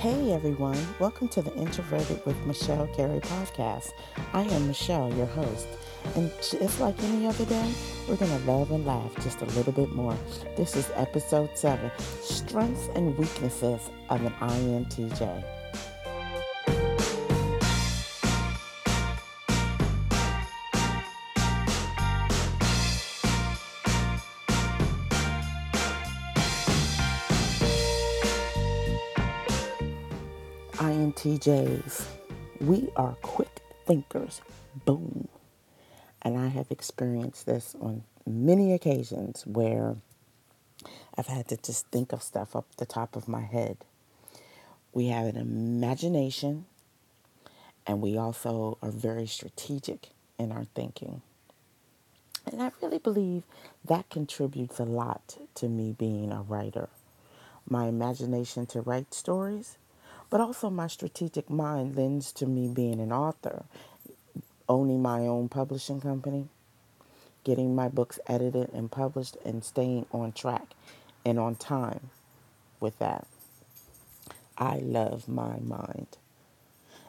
[0.00, 3.90] Hey everyone, welcome to the Introverted with Michelle Carey podcast.
[4.32, 5.68] I am Michelle, your host,
[6.16, 7.70] and just like any other day,
[8.08, 10.16] we're going to love and laugh just a little bit more.
[10.56, 11.90] This is episode 7
[12.22, 15.59] Strengths and Weaknesses of an INTJ.
[31.10, 32.06] INTJs,
[32.60, 34.40] we are quick thinkers.
[34.84, 35.26] Boom.
[36.22, 39.96] And I have experienced this on many occasions where
[41.18, 43.78] I've had to just think of stuff up the top of my head.
[44.92, 46.66] We have an imagination
[47.88, 51.22] and we also are very strategic in our thinking.
[52.46, 53.42] And I really believe
[53.84, 56.88] that contributes a lot to me being a writer.
[57.68, 59.76] My imagination to write stories
[60.30, 63.64] but also, my strategic mind lends to me being an author,
[64.68, 66.46] owning my own publishing company,
[67.42, 70.68] getting my books edited and published, and staying on track
[71.24, 72.10] and on time
[72.78, 73.26] with that.
[74.56, 76.16] I love my mind.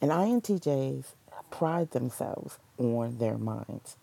[0.00, 1.04] And INTJs
[1.50, 3.96] pride themselves on their minds.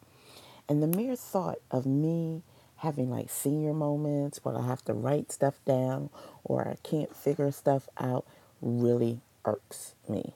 [0.70, 2.44] And the mere thought of me
[2.78, 6.09] having like senior moments where I have to write stuff down
[6.44, 8.25] or I can't figure stuff out
[8.62, 10.36] really irks me.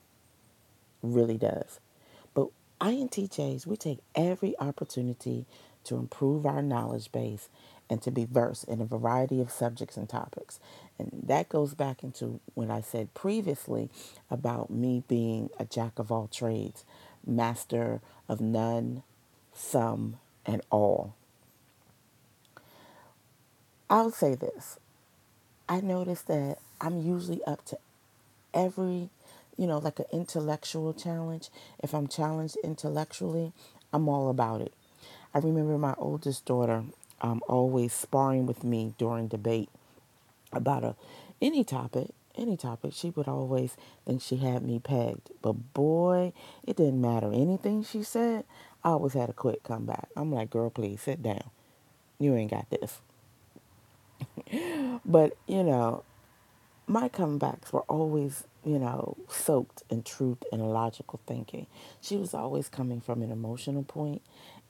[1.02, 1.80] Really does.
[2.34, 2.48] But
[2.82, 5.45] INTJs, we take every opportunity
[5.86, 7.50] to improve our knowledge base
[7.90, 10.59] and to be versed in a variety of subjects and topics.
[10.98, 13.90] And that goes back into when I said previously
[14.32, 16.84] about me being a jack of all trades,
[17.26, 19.04] master of none,
[19.54, 21.14] some, and all.
[23.89, 24.80] I'll say this.
[25.70, 27.78] I notice that I'm usually up to
[28.56, 29.09] every,
[29.58, 31.50] you know, like an intellectual challenge,
[31.83, 33.54] if I'm challenged intellectually,
[33.93, 34.73] I'm all about it.
[35.33, 36.86] I remember my oldest daughter
[37.21, 39.70] um, always sparring with me during debate
[40.54, 40.95] about a
[41.42, 42.93] any topic, any topic.
[42.93, 46.33] She would always think she had me pegged, but boy,
[46.64, 48.45] it didn't matter anything she said.
[48.83, 50.08] I always had a quick comeback.
[50.16, 51.49] I'm like, girl, please sit down.
[52.20, 53.02] You ain't got this.
[55.05, 56.04] but you know,
[56.88, 61.68] my comebacks were always, you know, soaked in truth and logical thinking.
[62.02, 64.22] She was always coming from an emotional point,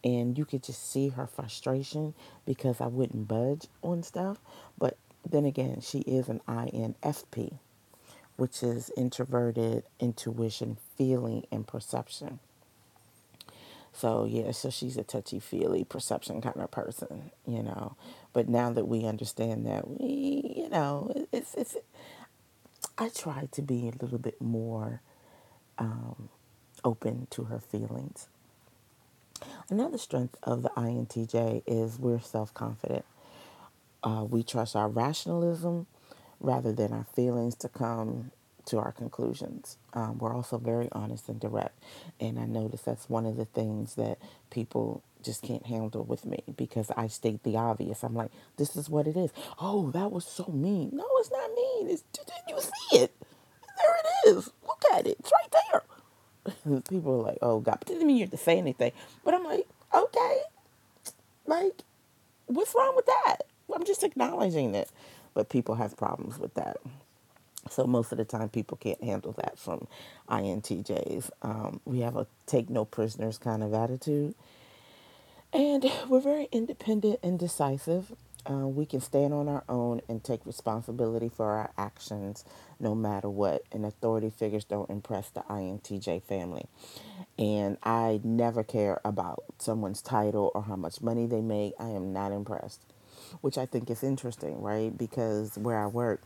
[0.03, 2.13] and you could just see her frustration
[2.45, 4.39] because I wouldn't budge on stuff.
[4.77, 4.97] But
[5.29, 7.59] then again, she is an INFP,
[8.37, 12.39] which is introverted intuition, feeling, and perception.
[13.93, 17.95] So yeah, so she's a touchy feely perception kind of person, you know.
[18.33, 21.77] But now that we understand that, we, you know, it's it's.
[22.97, 25.01] I try to be a little bit more
[25.77, 26.29] um,
[26.83, 28.29] open to her feelings.
[29.69, 33.05] Another strength of the INTJ is we're self confident.
[34.03, 35.87] Uh, we trust our rationalism
[36.39, 38.31] rather than our feelings to come
[38.65, 39.77] to our conclusions.
[39.93, 41.77] Um, we're also very honest and direct.
[42.19, 44.19] And I notice that's one of the things that
[44.51, 48.03] people just can't handle with me because I state the obvious.
[48.03, 49.31] I'm like, this is what it is.
[49.59, 50.91] Oh, that was so mean.
[50.93, 51.89] No, it's not mean.
[51.89, 52.03] It's,
[52.47, 53.13] you see it?
[53.77, 54.51] There it is.
[54.65, 55.17] Look at it.
[55.19, 56.81] It's right there.
[56.89, 57.77] people are like, oh, God.
[57.79, 58.91] But didn't mean you have to say anything.
[59.23, 60.39] But I'm like, okay.
[61.45, 61.81] Like,
[62.47, 63.37] what's wrong with that?
[63.73, 64.89] I'm just acknowledging it.
[65.33, 66.77] But people have problems with that.
[67.69, 69.87] So most of the time, people can't handle that from
[70.29, 71.31] INTJs.
[71.41, 74.35] Um, we have a take no prisoners kind of attitude,
[75.55, 78.13] and we're very independent and decisive.
[78.47, 82.43] Uh, we can stand on our own and take responsibility for our actions
[82.79, 83.63] no matter what.
[83.71, 86.65] And authority figures don't impress the INTJ family.
[87.39, 91.73] And I never care about someone's title or how much money they make.
[91.79, 92.81] I am not impressed,
[93.39, 94.95] which I think is interesting, right?
[94.95, 96.21] Because where I work,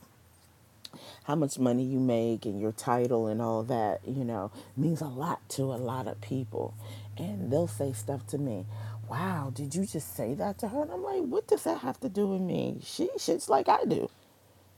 [1.26, 5.08] how much money you make and your title and all that, you know, means a
[5.08, 6.74] lot to a lot of people.
[7.18, 8.66] And they'll say stuff to me.
[9.10, 10.84] Wow, did you just say that to her?
[10.84, 12.80] And I'm like, what does that have to do with me?
[12.84, 14.10] She shits like I do.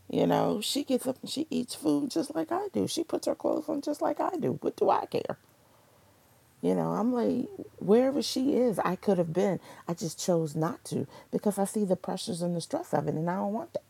[0.10, 2.88] You know, she gets up and she eats food just like I do.
[2.88, 4.60] She puts her clothes on just like I do.
[4.62, 5.38] What do I care?
[6.62, 7.48] You know, I'm like,
[7.80, 9.60] wherever she is, I could have been.
[9.88, 13.16] I just chose not to because I see the pressures and the stress of it
[13.16, 13.84] and I don't want that.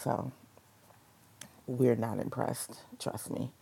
[0.00, 0.32] So
[1.66, 3.52] we're not impressed, trust me.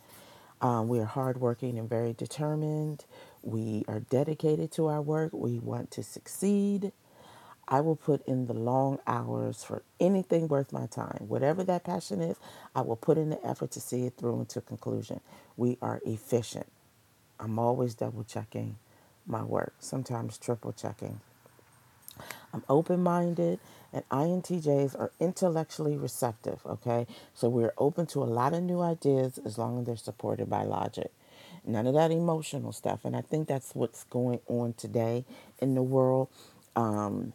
[0.62, 3.04] Um, we are hardworking and very determined.
[3.42, 5.32] We are dedicated to our work.
[5.32, 6.92] We want to succeed.
[7.68, 11.24] I will put in the long hours for anything worth my time.
[11.28, 12.36] Whatever that passion is,
[12.74, 15.20] I will put in the effort to see it through into conclusion.
[15.56, 16.66] We are efficient.
[17.40, 18.76] I'm always double checking
[19.26, 21.20] my work, sometimes triple checking.
[22.52, 23.58] I'm open minded,
[23.92, 27.06] and INTJs are intellectually receptive, okay?
[27.34, 30.64] So we're open to a lot of new ideas as long as they're supported by
[30.64, 31.10] logic.
[31.64, 33.04] None of that emotional stuff.
[33.04, 35.24] And I think that's what's going on today
[35.60, 36.28] in the world.
[36.74, 37.34] Um,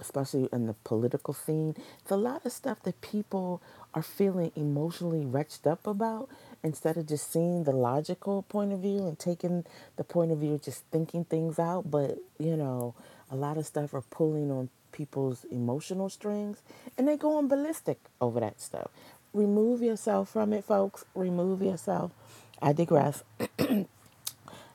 [0.00, 3.62] especially in the political scene, it's a lot of stuff that people
[3.94, 6.28] are feeling emotionally wretched up about
[6.62, 9.64] instead of just seeing the logical point of view and taking
[9.96, 11.90] the point of view just thinking things out.
[11.90, 12.94] But, you know,
[13.30, 16.58] a lot of stuff are pulling on people's emotional strings
[16.98, 18.90] and they going ballistic over that stuff.
[19.32, 21.04] Remove yourself from it, folks.
[21.14, 22.12] Remove yourself.
[22.60, 23.22] I digress.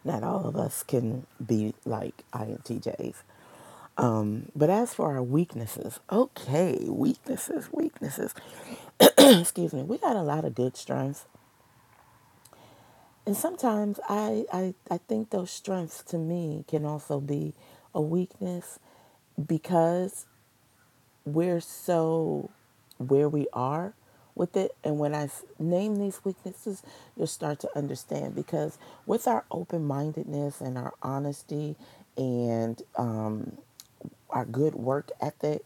[0.03, 3.15] Not all of us can be like INTJs.
[3.97, 8.33] Um, but as for our weaknesses, okay, weaknesses, weaknesses.
[9.17, 9.83] Excuse me.
[9.83, 11.25] We got a lot of good strengths.
[13.25, 17.53] And sometimes I, I, I think those strengths to me can also be
[17.93, 18.79] a weakness
[19.45, 20.25] because
[21.25, 22.49] we're so
[22.97, 23.93] where we are
[24.39, 24.75] with it.
[24.83, 26.81] And when I name these weaknesses,
[27.15, 31.75] you'll start to understand because with our open mindedness and our honesty
[32.17, 33.57] and um,
[34.31, 35.63] our good work ethic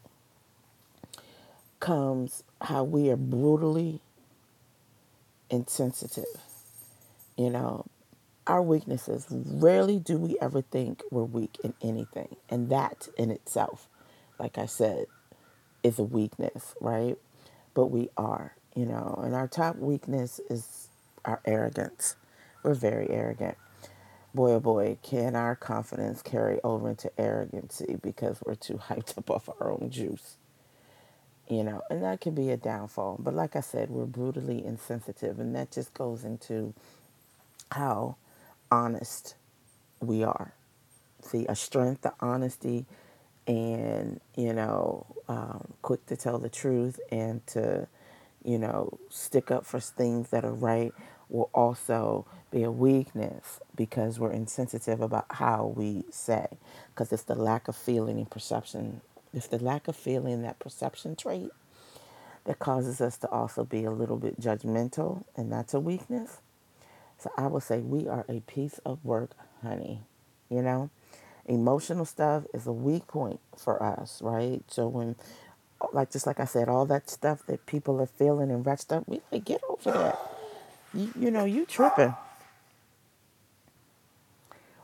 [1.79, 4.01] comes how we are brutally
[5.49, 6.25] insensitive.
[7.37, 7.85] You know,
[8.47, 12.35] our weaknesses, rarely do we ever think we're weak in anything.
[12.49, 13.87] And that in itself,
[14.39, 15.05] like I said,
[15.83, 17.17] is a weakness, right?
[17.73, 20.89] But we are, you know, and our top weakness is
[21.25, 22.15] our arrogance.
[22.63, 23.57] We're very arrogant.
[24.33, 29.29] Boy, oh boy, can our confidence carry over into arrogancy because we're too hyped up
[29.31, 30.37] off our own juice,
[31.49, 33.17] you know, and that can be a downfall.
[33.19, 36.73] But like I said, we're brutally insensitive, and that just goes into
[37.71, 38.17] how
[38.71, 39.35] honest
[40.01, 40.53] we are.
[41.21, 42.85] See, a strength, the honesty,
[43.47, 47.87] and, you know, um, quick to tell the truth and to,
[48.45, 50.93] you know, stick up for things that are right
[51.29, 56.47] will also be a weakness because we're insensitive about how we say.
[56.93, 59.01] Because it's the lack of feeling and perception.
[59.33, 61.51] It's the lack of feeling, that perception trait,
[62.45, 66.39] that causes us to also be a little bit judgmental, and that's a weakness.
[67.19, 69.31] So I would say we are a piece of work,
[69.63, 70.01] honey.
[70.49, 70.89] You know,
[71.45, 74.61] emotional stuff is a weak point for us, right?
[74.67, 75.15] So when,
[75.91, 79.07] like just like I said, all that stuff that people are feeling and wretched up,
[79.07, 80.19] we like get over that.
[80.93, 82.15] You, you know, you tripping.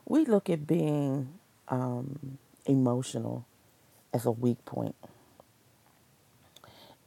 [0.05, 1.35] We look at being
[1.69, 3.45] um, emotional
[4.13, 4.95] as a weak point.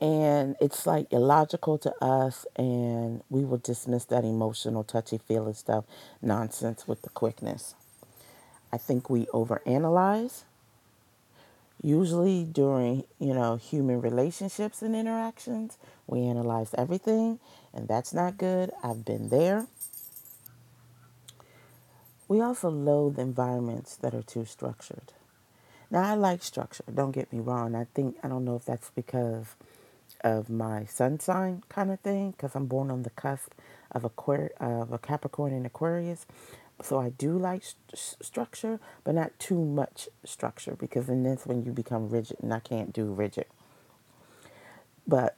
[0.00, 5.84] And it's like illogical to us, and we will dismiss that emotional, touchy feely stuff
[6.20, 7.74] nonsense with the quickness.
[8.72, 10.42] I think we overanalyze,
[11.82, 15.78] usually during, you know, human relationships and interactions.
[16.06, 17.40] We analyze everything,
[17.74, 18.72] and that's not good.
[18.84, 19.66] I've been there.
[22.28, 25.12] We also loathe environments that are too structured.
[25.90, 27.74] Now, I like structure, don't get me wrong.
[27.76, 29.56] I think, I don't know if that's because
[30.22, 33.52] of my sun sign kind of thing, because I'm born on the cusp
[33.92, 36.26] of, Aquar- of a Capricorn and Aquarius.
[36.80, 41.64] So I do like st- structure, but not too much structure, because then that's when
[41.64, 43.46] you become rigid, and I can't do rigid.
[45.06, 45.36] But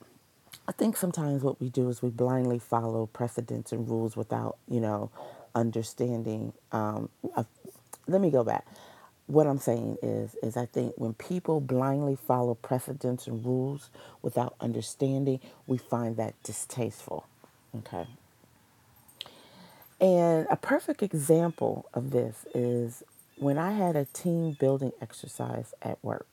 [0.69, 4.81] I think sometimes what we do is we blindly follow precedents and rules without, you
[4.81, 5.11] know,
[5.55, 6.53] understanding.
[6.73, 7.11] Um,
[8.07, 8.67] let me go back.
[9.27, 13.91] What I'm saying is, is I think when people blindly follow precedents and rules
[14.23, 17.27] without understanding, we find that distasteful.
[17.79, 18.07] Okay.
[20.05, 23.05] And a perfect example of this is
[23.39, 26.29] when I had a team building exercise at work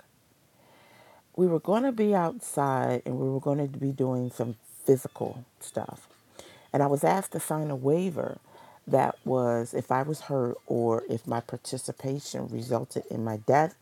[1.36, 5.46] we were going to be outside and we were going to be doing some physical
[5.60, 6.08] stuff.
[6.74, 8.40] And I was asked to sign a waiver
[8.88, 13.76] that was if I was hurt or if my participation resulted in my death.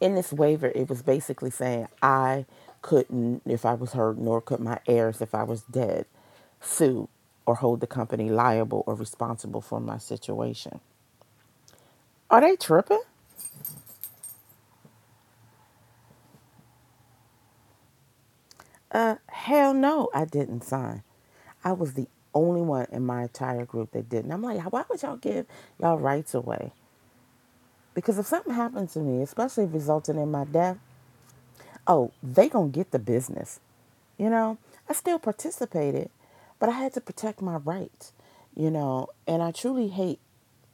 [0.00, 2.46] In this waiver, it was basically saying I
[2.82, 6.06] couldn't, if I was hurt, nor could my heirs, if I was dead,
[6.60, 7.08] sue
[7.46, 10.80] or hold the company liable or responsible for my situation.
[12.30, 13.02] Are they tripping?
[18.92, 21.02] Uh, hell no, I didn't sign.
[21.64, 24.32] I was the only one in my entire group that didn't.
[24.32, 25.46] I'm like, why would y'all give
[25.80, 26.72] y'all rights away?
[27.94, 30.78] Because if something happens to me, especially resulting in my death,
[31.86, 33.60] oh, they gonna get the business.
[34.18, 34.58] You know,
[34.88, 36.10] I still participated,
[36.62, 38.12] but I had to protect my rights.
[38.54, 40.20] You know, and I truly hate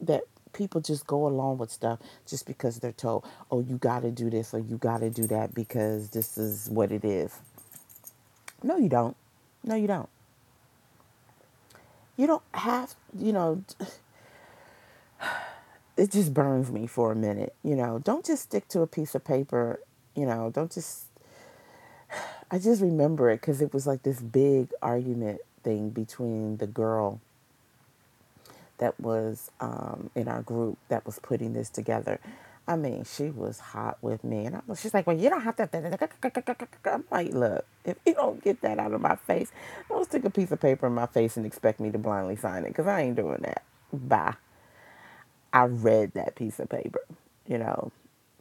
[0.02, 4.10] that people just go along with stuff just because they're told, oh, you got to
[4.10, 7.38] do this or you got to do that because this is what it is.
[8.62, 9.16] No, you don't.
[9.64, 10.10] No, you don't.
[12.18, 13.64] You don't have, you know,
[15.96, 17.54] it just burns me for a minute.
[17.64, 19.80] You know, don't just stick to a piece of paper.
[20.14, 21.06] You know, don't just.
[22.50, 25.40] I just remember it because it was like this big argument
[25.76, 27.20] between the girl
[28.78, 32.20] that was um, in our group that was putting this together.
[32.68, 35.42] I mean, she was hot with me, and I was, she's like, "Well, you don't
[35.42, 35.68] have to."
[36.86, 39.52] I'm like, "Look, if you don't get that out of my face,
[39.88, 42.64] don't stick a piece of paper in my face and expect me to blindly sign
[42.64, 44.34] it, because I ain't doing that." Bye.
[45.52, 47.02] I read that piece of paper.
[47.46, 47.92] You know,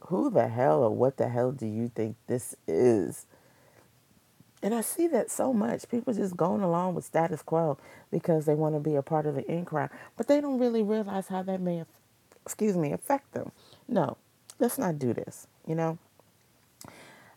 [0.02, 3.26] who the hell or what the hell do you think this is?
[4.62, 5.88] And I see that so much.
[5.88, 7.78] People just going along with status quo
[8.10, 10.82] because they want to be a part of the in crowd, but they don't really
[10.82, 11.84] realize how that may,
[12.44, 13.52] excuse me, affect them.
[13.86, 14.16] No,
[14.58, 15.46] let's not do this.
[15.66, 15.98] You know.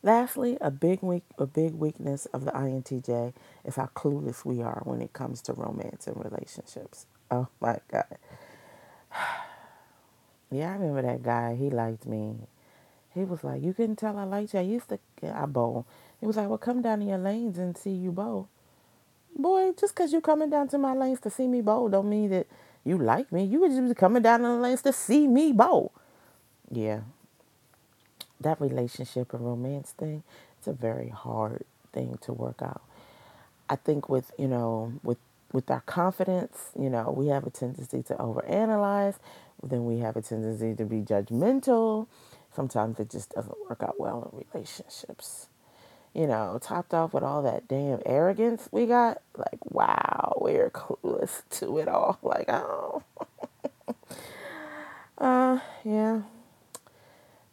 [0.04, 4.82] Lastly, a big weak, a big weakness of the INTJ is how clueless we are
[4.84, 7.06] when it comes to romance and relationships.
[7.30, 8.06] Oh my God.
[10.54, 11.56] Yeah, I remember that guy.
[11.56, 12.36] He liked me.
[13.14, 14.60] He was like, You couldn't tell I liked you.
[14.60, 15.86] I used to, I bowl.
[16.22, 18.48] He was like, Well, come down to your lanes and see you bowl.
[19.36, 22.30] Boy, just because you coming down to my lanes to see me bowl don't mean
[22.30, 22.48] that
[22.86, 23.44] you like me.
[23.44, 25.92] You were just coming down to the lanes to see me bowl.
[26.70, 27.02] Yeah.
[28.40, 30.24] That relationship and romance thing,
[30.58, 32.82] it's a very hard thing to work out.
[33.70, 35.18] I think with, you know, with
[35.54, 39.16] with our confidence, you know, we have a tendency to overanalyze.
[39.62, 42.08] Then we have a tendency to be judgmental.
[42.56, 45.48] Sometimes it just doesn't work out well in relationships.
[46.14, 51.44] You know, topped off with all that damn arrogance we got, like, wow, we're clueless
[51.52, 52.20] to it all.
[52.22, 53.04] Like, oh.
[55.18, 56.22] uh, yeah.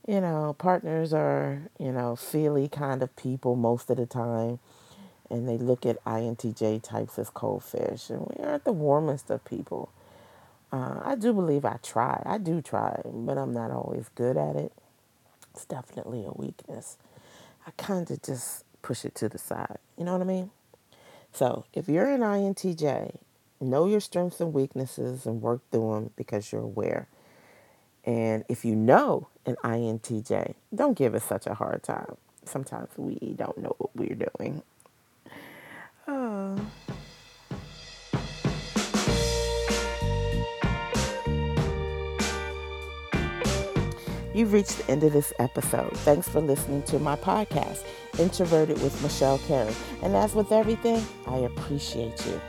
[0.07, 4.59] You know, partners are, you know, feely kind of people most of the time.
[5.31, 8.09] And they look at INTJ types as cold fish.
[8.09, 9.91] And we aren't the warmest of people.
[10.73, 12.23] Uh, I do believe I try.
[12.27, 14.73] I do try, but I'm not always good at it.
[15.55, 16.97] It's definitely a weakness.
[17.67, 19.79] I kind of just push it to the side.
[19.97, 20.50] You know what I mean?
[21.33, 23.17] So if you're an INTJ,
[23.61, 27.09] know your strengths and weaknesses and work through them because you're aware.
[28.05, 32.17] And if you know an INTJ, don't give us such a hard time.
[32.45, 34.62] Sometimes we don't know what we're doing.
[44.38, 45.90] You've reached the end of this episode.
[45.97, 47.85] Thanks for listening to my podcast,
[48.21, 49.75] Introverted with Michelle Carey.
[50.00, 52.40] And as with everything, I appreciate you.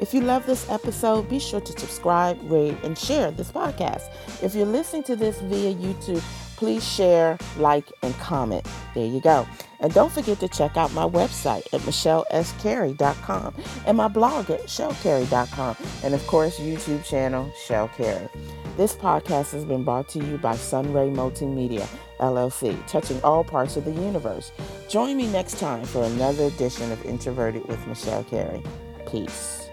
[0.00, 4.12] If you love this episode, be sure to subscribe, rate, and share this podcast.
[4.42, 6.20] If you're listening to this via YouTube,
[6.56, 8.66] please share, like, and comment.
[8.96, 9.46] There you go.
[9.78, 13.54] And don't forget to check out my website at michellescarey.com
[13.86, 15.76] and my blog at shellcarey.com.
[16.02, 18.28] And of course, YouTube channel, Shell Carey.
[18.76, 21.88] This podcast has been brought to you by Sunray Multimedia,
[22.20, 24.52] LLC, touching all parts of the universe.
[24.86, 28.62] Join me next time for another edition of Introverted with Michelle Carey.
[29.10, 29.65] Peace.